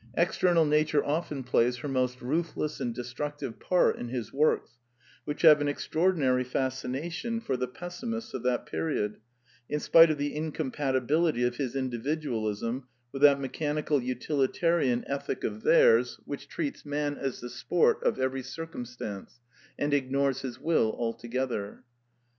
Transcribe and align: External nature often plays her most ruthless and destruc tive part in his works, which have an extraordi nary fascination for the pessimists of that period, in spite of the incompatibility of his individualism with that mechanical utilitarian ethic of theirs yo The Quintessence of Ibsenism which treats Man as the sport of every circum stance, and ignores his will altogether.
External 0.15 0.65
nature 0.65 1.03
often 1.05 1.43
plays 1.43 1.77
her 1.77 1.87
most 1.87 2.23
ruthless 2.23 2.79
and 2.81 2.95
destruc 2.95 3.37
tive 3.37 3.59
part 3.59 3.97
in 3.97 4.07
his 4.07 4.33
works, 4.33 4.79
which 5.25 5.43
have 5.43 5.61
an 5.61 5.67
extraordi 5.67 6.15
nary 6.15 6.43
fascination 6.43 7.39
for 7.39 7.55
the 7.55 7.67
pessimists 7.67 8.33
of 8.33 8.41
that 8.41 8.65
period, 8.65 9.17
in 9.69 9.79
spite 9.79 10.09
of 10.09 10.17
the 10.17 10.35
incompatibility 10.35 11.43
of 11.43 11.57
his 11.57 11.75
individualism 11.75 12.87
with 13.11 13.21
that 13.21 13.39
mechanical 13.39 14.01
utilitarian 14.01 15.03
ethic 15.07 15.43
of 15.43 15.61
theirs 15.61 16.15
yo 16.17 16.23
The 16.25 16.25
Quintessence 16.25 16.25
of 16.25 16.25
Ibsenism 16.25 16.27
which 16.29 16.47
treats 16.47 16.85
Man 16.87 17.17
as 17.19 17.39
the 17.41 17.49
sport 17.51 18.03
of 18.03 18.17
every 18.17 18.41
circum 18.41 18.85
stance, 18.85 19.39
and 19.77 19.93
ignores 19.93 20.41
his 20.41 20.59
will 20.59 20.93
altogether. 20.97 21.83